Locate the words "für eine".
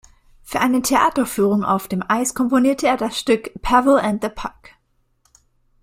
0.41-0.81